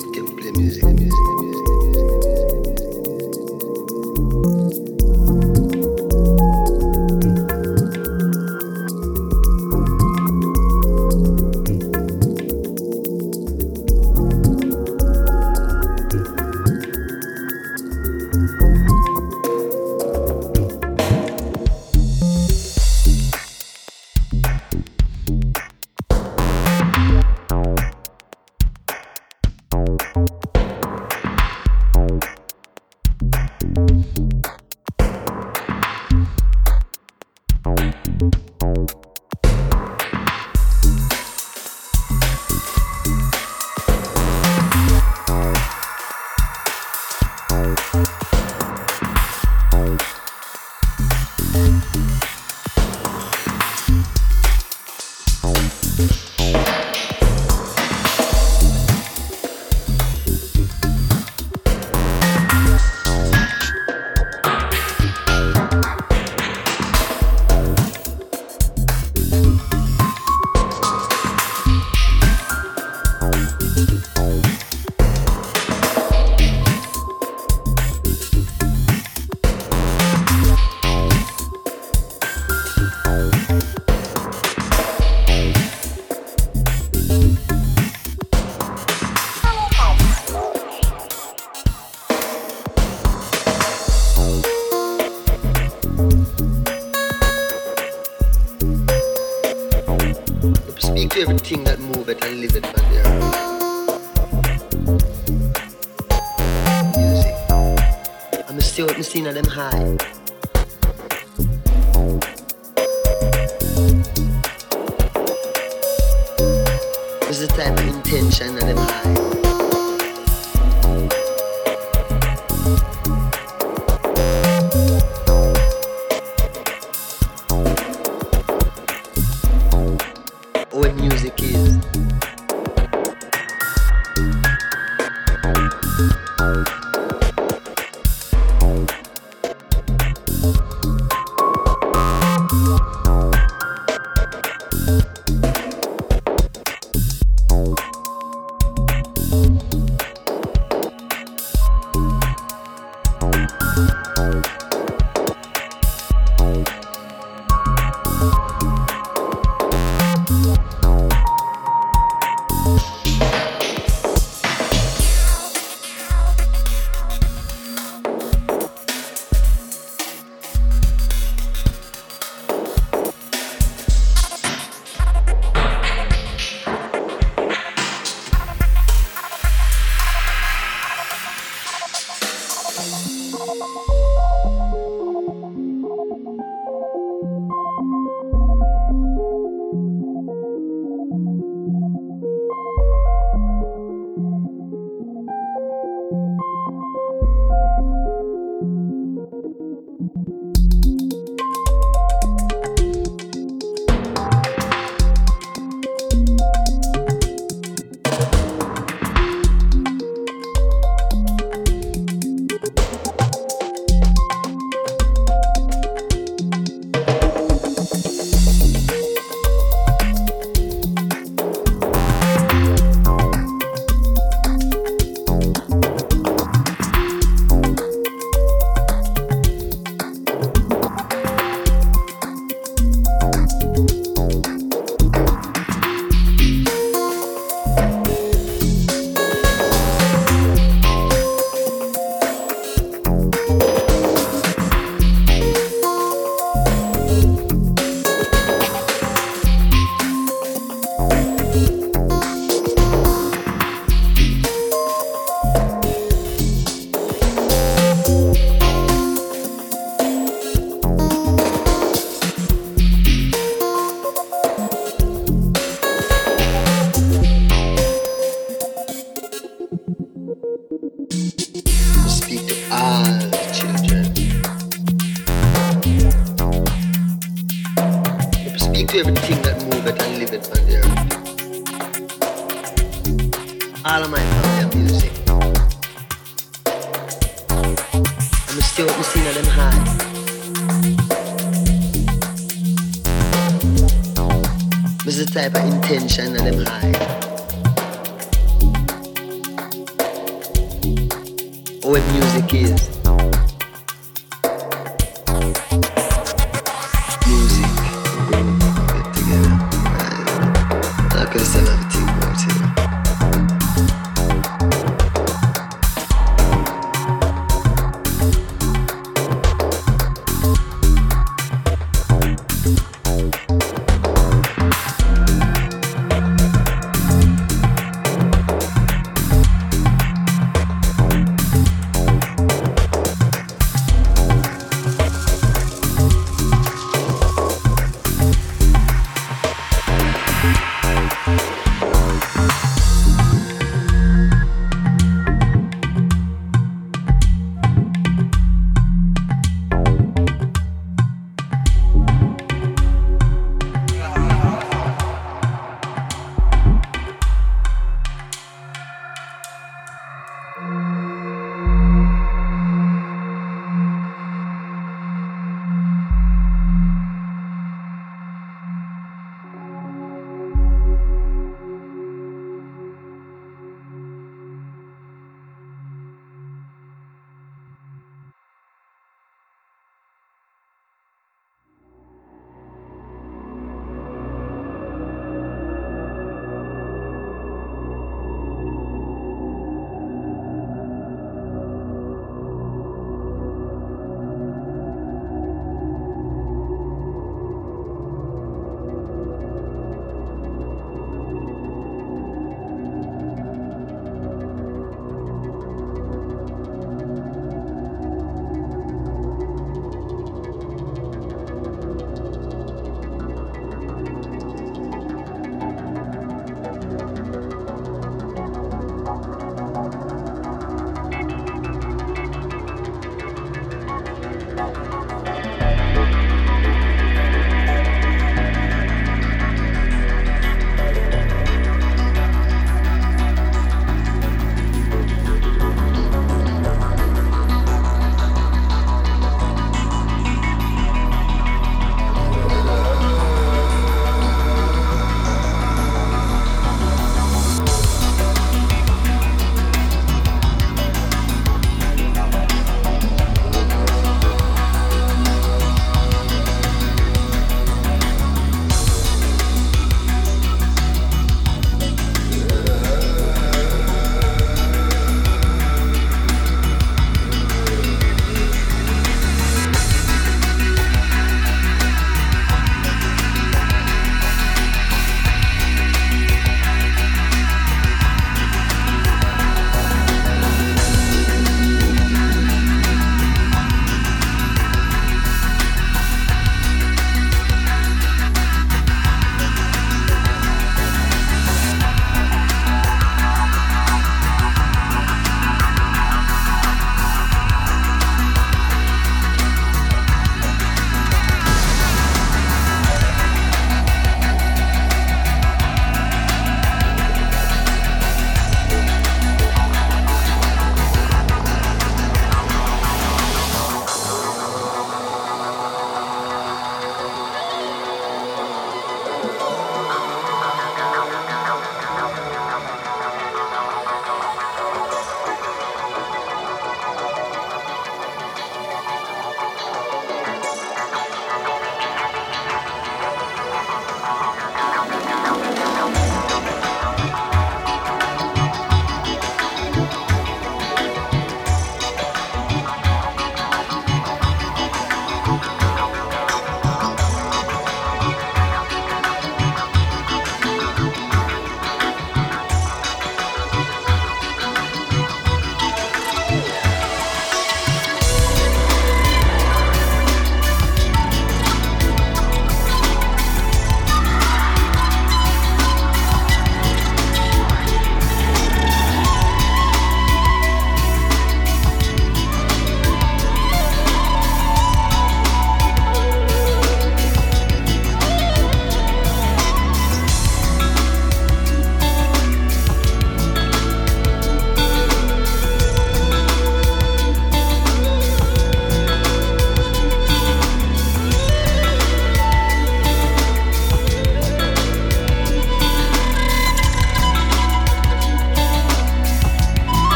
[0.00, 1.61] type of intention music, them
[102.20, 102.51] high.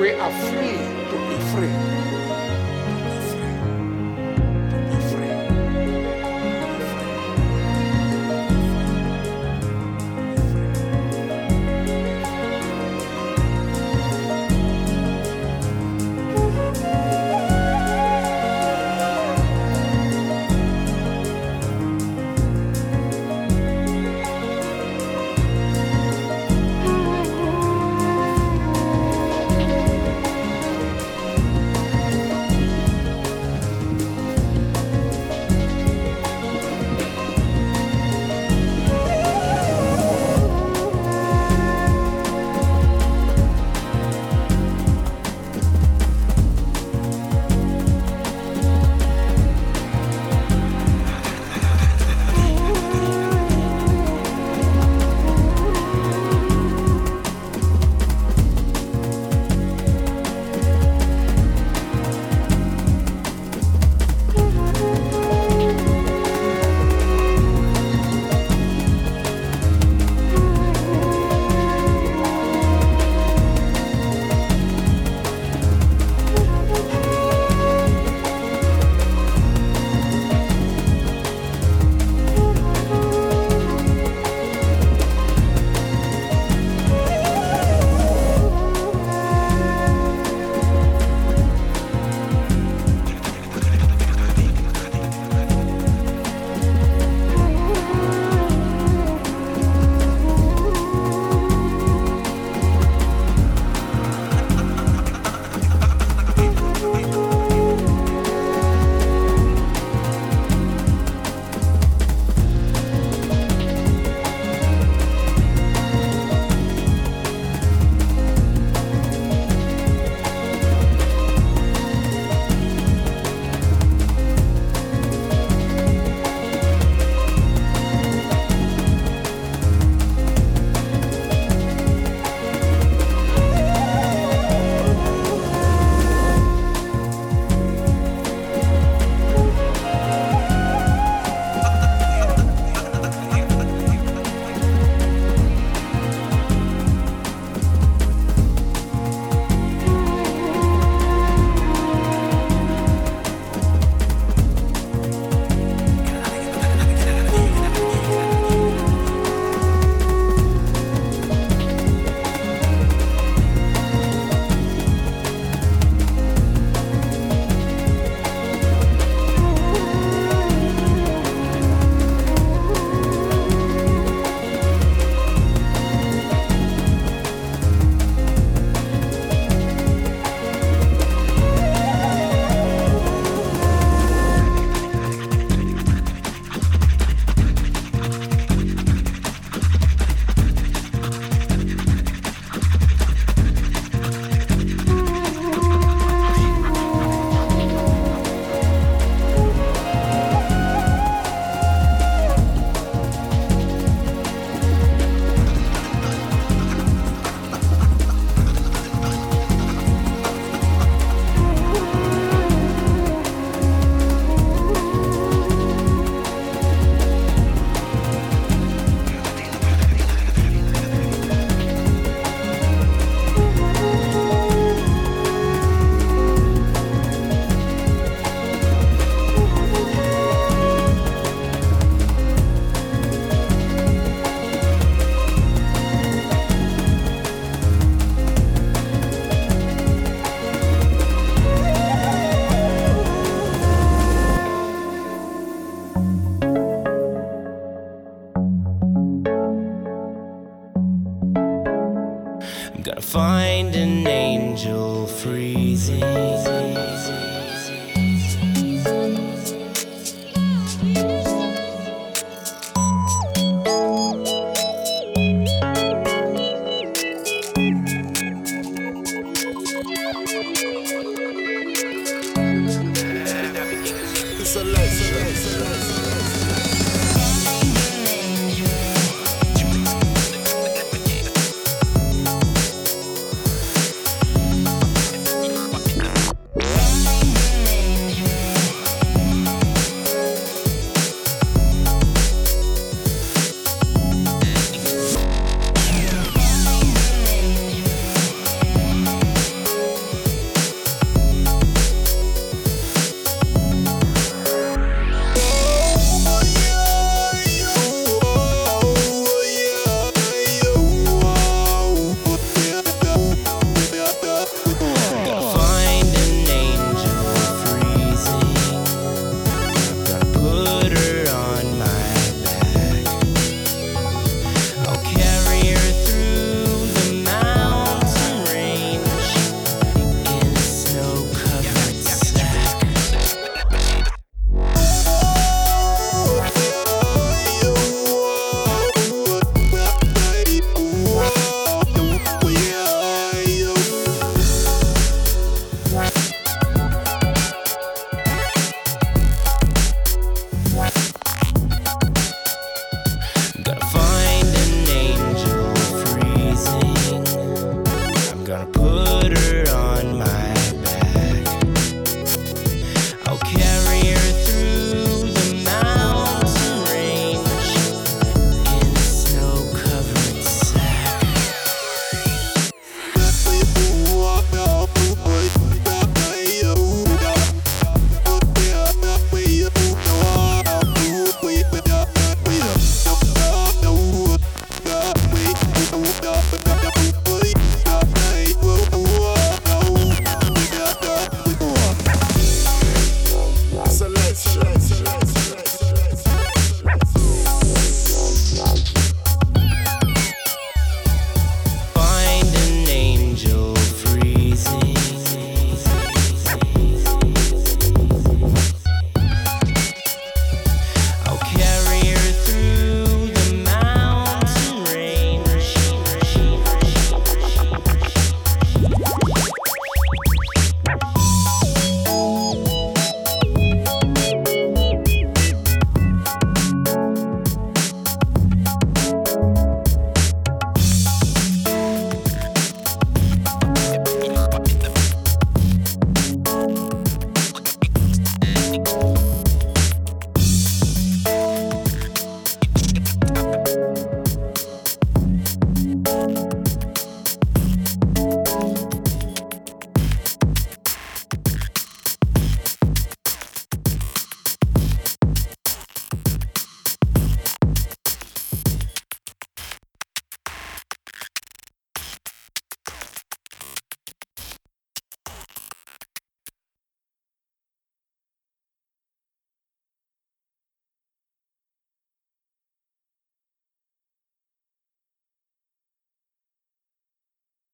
[0.00, 0.78] We are free
[1.10, 2.19] to be free.